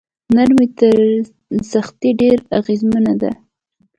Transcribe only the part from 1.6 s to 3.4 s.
سختۍ ډیره اغیزمنه ده.